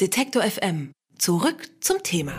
[0.00, 0.92] Detektor FM.
[1.18, 2.32] Zurück zum Thema.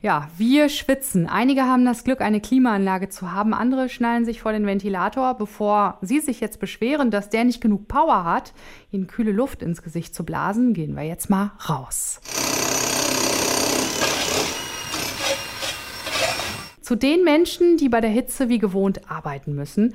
[0.00, 1.28] Ja, wir schwitzen.
[1.28, 3.54] Einige haben das Glück, eine Klimaanlage zu haben.
[3.54, 7.86] Andere schnallen sich vor den Ventilator, bevor sie sich jetzt beschweren, dass der nicht genug
[7.86, 8.54] Power hat,
[8.90, 10.74] ihnen kühle Luft ins Gesicht zu blasen.
[10.74, 12.20] Gehen wir jetzt mal raus.
[16.80, 19.94] Zu den Menschen, die bei der Hitze wie gewohnt arbeiten müssen.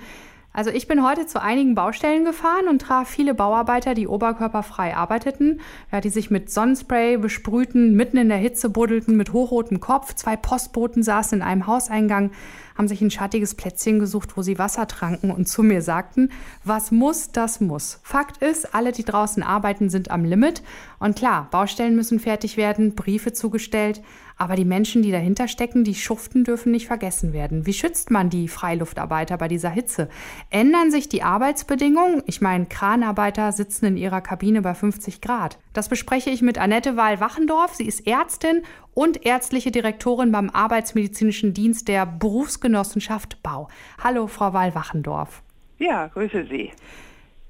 [0.57, 5.61] Also ich bin heute zu einigen Baustellen gefahren und traf viele Bauarbeiter, die oberkörperfrei arbeiteten,
[5.91, 10.15] ja, die sich mit Sonnenspray besprühten, mitten in der Hitze buddelten, mit hochrotem Kopf.
[10.15, 12.31] Zwei Postboten saßen in einem Hauseingang,
[12.77, 16.29] haben sich ein schattiges Plätzchen gesucht, wo sie Wasser tranken und zu mir sagten,
[16.63, 17.99] was muss, das muss.
[18.03, 20.61] Fakt ist, alle, die draußen arbeiten, sind am Limit.
[20.99, 24.01] Und klar, Baustellen müssen fertig werden, Briefe zugestellt,
[24.37, 27.65] aber die Menschen, die dahinter stecken, die schuften, dürfen nicht vergessen werden.
[27.65, 30.09] Wie schützt man die Freiluftarbeiter bei dieser Hitze?
[30.51, 32.21] Ändern sich die Arbeitsbedingungen?
[32.27, 35.57] Ich meine, Kranarbeiter sitzen in ihrer Kabine bei 50 Grad.
[35.77, 37.75] Das bespreche ich mit Annette Wahl-Wachendorf.
[37.75, 38.63] Sie ist Ärztin
[38.95, 43.67] und ärztliche Direktorin beim Arbeitsmedizinischen Dienst der Berufsgenossenschaft Bau.
[44.03, 45.43] Hallo, Frau Wahl-Wachendorf.
[45.77, 46.71] Ja, grüße Sie.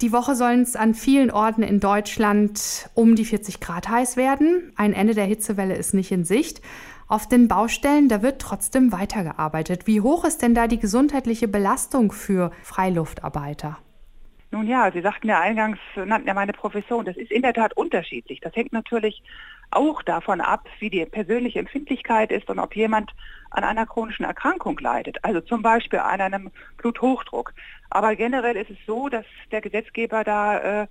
[0.01, 4.73] Die Woche sollen es an vielen Orten in Deutschland um die 40 Grad heiß werden.
[4.75, 6.61] Ein Ende der Hitzewelle ist nicht in Sicht.
[7.07, 9.87] Auf den Baustellen, da wird trotzdem weitergearbeitet.
[9.87, 13.77] Wie hoch ist denn da die gesundheitliche Belastung für Freiluftarbeiter?
[14.57, 17.77] Nun ja, Sie sagten ja eingangs, nannten ja meine Profession, das ist in der Tat
[17.77, 18.39] unterschiedlich.
[18.41, 19.21] Das hängt natürlich
[19.69, 23.13] auch davon ab, wie die persönliche Empfindlichkeit ist und ob jemand
[23.51, 27.53] an einer chronischen Erkrankung leidet, also zum Beispiel an einem Bluthochdruck.
[27.91, 30.87] Aber generell ist es so, dass der Gesetzgeber da äh,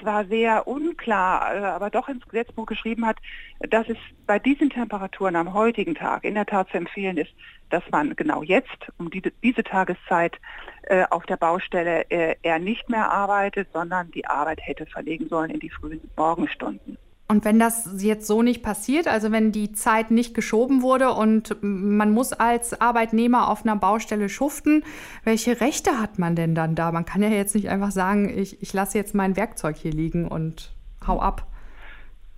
[0.00, 3.18] zwar sehr unklar, äh, aber doch ins Gesetzbuch geschrieben hat,
[3.60, 7.32] dass es bei diesen Temperaturen am heutigen Tag in der Tat zu empfehlen ist,
[7.70, 10.38] dass man genau jetzt, um die, diese Tageszeit,
[10.82, 15.50] äh, auf der Baustelle äh, eher nicht mehr arbeitet, sondern die Arbeit hätte verlegen sollen
[15.50, 16.98] in die frühen Morgenstunden.
[17.30, 21.56] Und wenn das jetzt so nicht passiert, also wenn die Zeit nicht geschoben wurde und
[21.60, 24.82] man muss als Arbeitnehmer auf einer Baustelle schuften,
[25.22, 26.90] welche Rechte hat man denn dann da?
[26.90, 30.26] Man kann ja jetzt nicht einfach sagen, ich, ich lasse jetzt mein Werkzeug hier liegen
[30.26, 30.72] und
[31.06, 31.46] hau ab.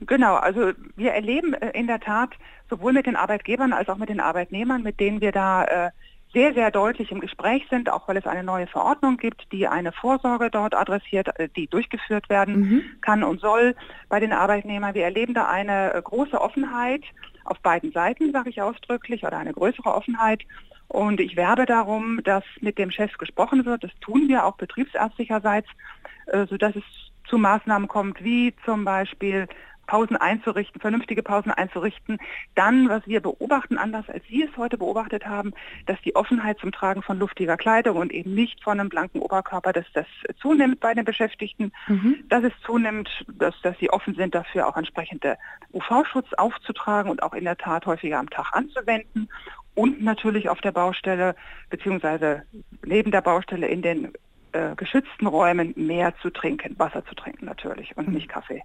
[0.00, 2.34] Genau, also wir erleben äh, in der Tat
[2.68, 5.90] sowohl mit den Arbeitgebern als auch mit den Arbeitnehmern, mit denen wir da äh,
[6.32, 9.92] sehr, sehr deutlich im Gespräch sind, auch weil es eine neue Verordnung gibt, die eine
[9.92, 12.82] Vorsorge dort adressiert, äh, die durchgeführt werden mhm.
[13.02, 13.74] kann und soll
[14.08, 14.94] bei den Arbeitnehmern.
[14.94, 17.02] Wir erleben da eine äh, große Offenheit
[17.44, 20.42] auf beiden Seiten, sage ich ausdrücklich, oder eine größere Offenheit.
[20.88, 23.84] Und ich werbe darum, dass mit dem Chef gesprochen wird.
[23.84, 25.68] Das tun wir auch betriebsärztlicherseits,
[26.26, 26.84] äh, sodass es
[27.28, 29.48] zu Maßnahmen kommt, wie zum Beispiel
[29.86, 32.18] Pausen einzurichten, vernünftige Pausen einzurichten.
[32.54, 35.52] Dann, was wir beobachten, anders als Sie es heute beobachtet haben,
[35.86, 39.72] dass die Offenheit zum Tragen von luftiger Kleidung und eben nicht von einem blanken Oberkörper,
[39.72, 40.06] dass das
[40.40, 42.24] zunimmt bei den Beschäftigten, mhm.
[42.28, 45.36] dass es zunimmt, dass, dass sie offen sind dafür, auch entsprechende
[45.72, 49.28] UV-Schutz aufzutragen und auch in der Tat häufiger am Tag anzuwenden
[49.74, 51.34] und natürlich auf der Baustelle
[51.70, 52.42] beziehungsweise
[52.84, 54.12] neben der Baustelle in den
[54.52, 58.14] äh, geschützten Räumen mehr zu trinken, Wasser zu trinken natürlich und mhm.
[58.14, 58.62] nicht Kaffee.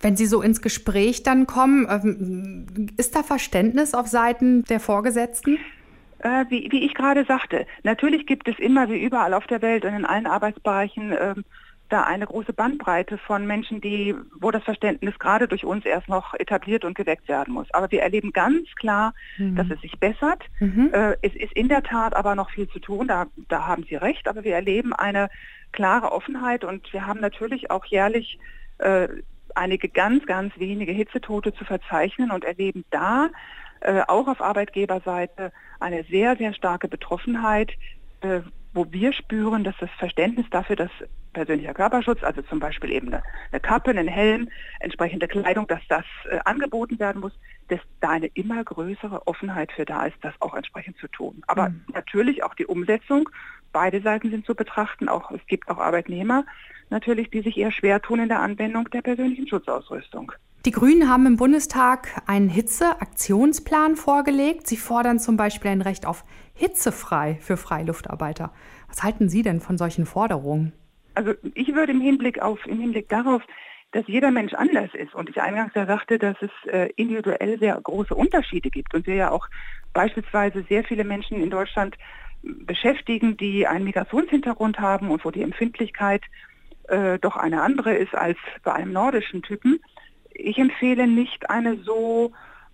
[0.00, 5.58] Wenn Sie so ins Gespräch dann kommen, ähm, ist da Verständnis auf Seiten der Vorgesetzten?
[6.18, 9.84] Äh, wie, wie, ich gerade sagte, natürlich gibt es immer wie überall auf der Welt
[9.84, 11.34] und in allen Arbeitsbereichen äh,
[11.88, 16.34] da eine große Bandbreite von Menschen, die, wo das Verständnis gerade durch uns erst noch
[16.34, 17.72] etabliert und geweckt werden muss.
[17.72, 19.56] Aber wir erleben ganz klar, mhm.
[19.56, 20.42] dass es sich bessert.
[20.60, 20.90] Mhm.
[20.92, 23.96] Äh, es ist in der Tat aber noch viel zu tun, da, da haben Sie
[23.96, 25.28] recht, aber wir erleben eine
[25.72, 28.38] klare Offenheit und wir haben natürlich auch jährlich
[28.78, 29.08] äh,
[29.54, 33.28] einige ganz, ganz wenige Hitzetote zu verzeichnen und erleben da
[33.80, 37.72] äh, auch auf Arbeitgeberseite eine sehr, sehr starke Betroffenheit,
[38.22, 38.40] äh,
[38.74, 40.90] wo wir spüren, dass das Verständnis dafür, dass
[41.32, 44.48] persönlicher Körperschutz, also zum Beispiel eben eine, eine Kappe, einen Helm,
[44.80, 47.32] entsprechende Kleidung, dass das äh, angeboten werden muss,
[47.68, 51.42] dass da eine immer größere Offenheit für da ist, das auch entsprechend zu tun.
[51.46, 51.84] Aber mhm.
[51.92, 53.28] natürlich auch die Umsetzung.
[53.72, 55.08] Beide Seiten sind zu betrachten.
[55.08, 56.44] Auch es gibt auch Arbeitnehmer,
[56.90, 60.32] natürlich, die sich eher schwer tun in der Anwendung der persönlichen Schutzausrüstung.
[60.64, 64.66] Die Grünen haben im Bundestag einen Hitzeaktionsplan vorgelegt.
[64.66, 66.24] Sie fordern zum Beispiel ein Recht auf
[66.54, 68.50] hitzefrei für Freiluftarbeiter.
[68.88, 70.72] Was halten Sie denn von solchen Forderungen?
[71.14, 73.42] Also ich würde im Hinblick auf, im Hinblick darauf,
[73.92, 77.78] dass jeder Mensch anders ist und ich eingangs ja sagte, dass es äh, individuell sehr
[77.78, 79.48] große Unterschiede gibt und wir ja auch
[79.92, 81.98] beispielsweise sehr viele Menschen in Deutschland
[82.42, 86.22] beschäftigen, die einen Migrationshintergrund haben und wo die Empfindlichkeit
[86.88, 89.80] äh, doch eine andere ist als bei einem nordischen Typen.
[90.34, 92.32] Ich empfehle nicht eine so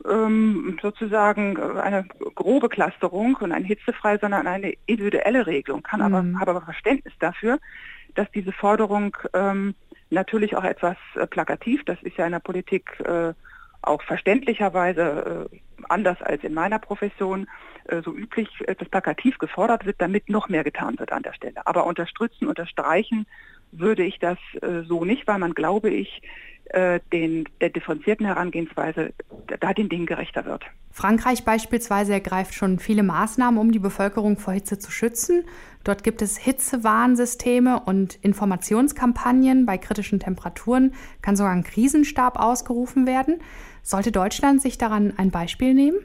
[0.08, 2.04] ähm, sozusagen äh, eine
[2.34, 5.82] grobe Clusterung und ein hitzefrei, sondern eine individuelle Regelung.
[5.82, 6.40] Kann aber, mhm.
[6.40, 7.58] habe aber Verständnis dafür,
[8.14, 9.74] dass diese Forderung ähm,
[10.10, 11.84] natürlich auch etwas äh, plakativ.
[11.84, 13.34] Das ist ja in der Politik äh,
[13.82, 15.56] auch verständlicherweise äh,
[15.88, 17.48] anders als in meiner Profession
[17.88, 21.66] äh, so üblich, dass plakativ gefordert wird, damit noch mehr getan wird an der Stelle.
[21.66, 23.26] Aber unterstützen, unterstreichen
[23.72, 26.22] würde ich das äh, so nicht, weil man, glaube ich,
[26.72, 29.12] äh, den, der differenzierten Herangehensweise
[29.60, 30.64] da den Dingen gerechter wird.
[30.92, 35.44] Frankreich beispielsweise ergreift schon viele Maßnahmen, um die Bevölkerung vor Hitze zu schützen.
[35.84, 39.66] Dort gibt es Hitzewarnsysteme und Informationskampagnen.
[39.66, 43.40] Bei kritischen Temperaturen kann sogar ein Krisenstab ausgerufen werden.
[43.82, 45.98] Sollte Deutschland sich daran ein Beispiel nehmen?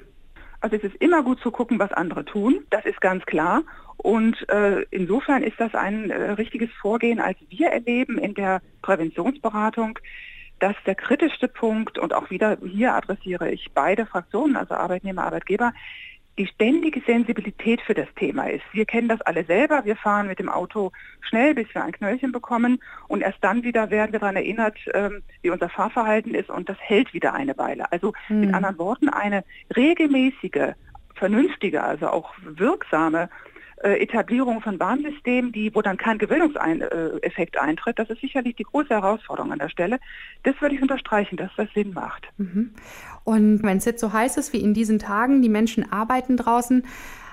[0.61, 2.65] Also es ist immer gut zu gucken, was andere tun.
[2.69, 3.63] Das ist ganz klar.
[3.97, 9.99] Und äh, insofern ist das ein äh, richtiges Vorgehen, als wir erleben in der Präventionsberatung,
[10.59, 15.73] dass der kritischste Punkt, und auch wieder hier adressiere ich beide Fraktionen, also Arbeitnehmer, Arbeitgeber,
[16.37, 18.63] die ständige Sensibilität für das Thema ist.
[18.73, 19.85] Wir kennen das alle selber.
[19.85, 20.91] Wir fahren mit dem Auto
[21.21, 25.23] schnell, bis wir ein Knöllchen bekommen und erst dann wieder werden wir daran erinnert, ähm,
[25.41, 27.91] wie unser Fahrverhalten ist und das hält wieder eine Weile.
[27.91, 28.41] Also mhm.
[28.41, 30.73] mit anderen Worten, eine regelmäßige,
[31.13, 33.29] vernünftige, also auch wirksame
[33.85, 38.89] äh, Etablierung von Warnsystemen, die, wo dann kein Gewöhnungseffekt eintritt, das ist sicherlich die große
[38.89, 39.99] Herausforderung an der Stelle.
[40.41, 42.27] Das würde ich unterstreichen, dass das Sinn macht.
[42.37, 42.71] Mhm.
[43.23, 46.83] Und wenn es jetzt so heiß ist wie in diesen Tagen, die Menschen arbeiten draußen,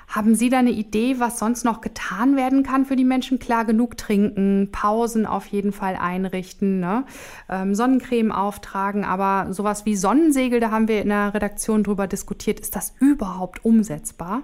[0.09, 3.39] haben Sie da eine Idee, was sonst noch getan werden kann für die Menschen?
[3.39, 7.07] Klar, genug trinken, Pausen auf jeden Fall einrichten, ne?
[7.49, 12.61] ähm, Sonnencreme auftragen, aber sowas wie Sonnensegel, da haben wir in der Redaktion drüber diskutiert,
[12.61, 14.43] ist das überhaupt umsetzbar?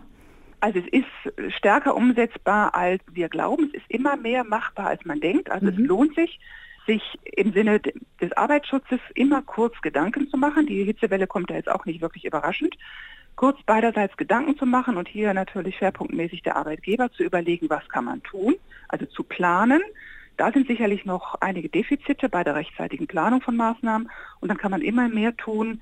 [0.61, 3.71] Also es ist stärker umsetzbar, als wir glauben.
[3.73, 5.51] Es ist immer mehr machbar, als man denkt.
[5.51, 5.73] Also mhm.
[5.73, 6.41] es lohnt sich,
[6.87, 7.81] sich im Sinne
[8.21, 10.67] des Arbeitsschutzes immer kurz Gedanken zu machen.
[10.67, 12.77] Die Hitzewelle kommt ja jetzt auch nicht wirklich überraschend.
[13.37, 18.07] Kurz beiderseits Gedanken zu machen und hier natürlich schwerpunktmäßig der Arbeitgeber zu überlegen, was kann
[18.07, 18.57] man tun,
[18.89, 19.81] also zu planen.
[20.37, 24.11] Da sind sicherlich noch einige Defizite bei der rechtzeitigen Planung von Maßnahmen
[24.41, 25.81] und dann kann man immer mehr tun,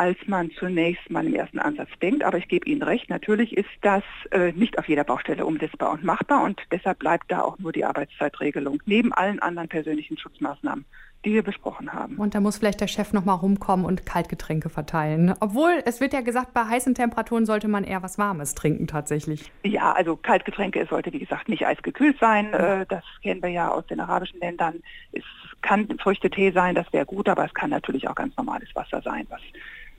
[0.00, 2.24] als man zunächst mal im ersten Ansatz denkt.
[2.24, 6.04] Aber ich gebe Ihnen recht, natürlich ist das äh, nicht auf jeder Baustelle umsetzbar und
[6.04, 10.86] machbar und deshalb bleibt da auch nur die Arbeitszeitregelung neben allen anderen persönlichen Schutzmaßnahmen
[11.26, 12.16] die wir besprochen haben.
[12.16, 15.34] Und da muss vielleicht der Chef noch mal rumkommen und Kaltgetränke verteilen.
[15.40, 19.52] Obwohl, es wird ja gesagt, bei heißen Temperaturen sollte man eher was Warmes trinken tatsächlich.
[19.62, 22.48] Ja, also Kaltgetränke, es sollte wie gesagt nicht eisgekühlt sein.
[22.52, 22.80] Ja.
[22.80, 24.82] Äh, das kennen wir ja aus den arabischen Ländern.
[25.12, 25.24] Es
[25.60, 29.26] kann Früchtetee sein, das wäre gut, aber es kann natürlich auch ganz normales Wasser sein,
[29.28, 29.40] was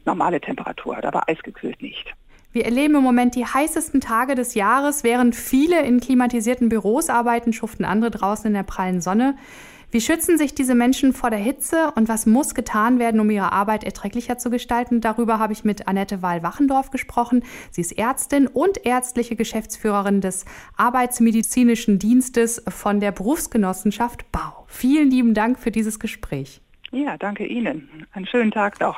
[0.06, 2.14] normale Temperatur hat, aber eisgekühlt nicht.
[2.54, 7.54] Wir erleben im Moment die heißesten Tage des Jahres, während viele in klimatisierten Büros arbeiten,
[7.54, 9.36] schuften andere draußen in der prallen Sonne.
[9.94, 13.52] Wie schützen sich diese Menschen vor der Hitze und was muss getan werden, um ihre
[13.52, 15.02] Arbeit erträglicher zu gestalten?
[15.02, 17.44] Darüber habe ich mit Annette Wahl-Wachendorf gesprochen.
[17.72, 20.46] Sie ist Ärztin und ärztliche Geschäftsführerin des
[20.78, 24.66] Arbeitsmedizinischen Dienstes von der Berufsgenossenschaft Bau.
[24.68, 26.62] Vielen lieben Dank für dieses Gespräch.
[26.92, 28.08] Ja, danke Ihnen.
[28.14, 28.98] Einen schönen Tag noch.